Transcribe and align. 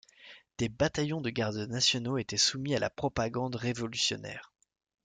Des 0.57 0.67
bataillons 0.67 1.21
de 1.21 1.29
gardes 1.29 1.67
nationaux 1.69 2.17
étaient 2.17 2.35
soumis 2.35 2.73
à 2.73 2.79
la 2.79 2.89
propagande 2.89 3.55
révolutionnaire. 3.55 4.51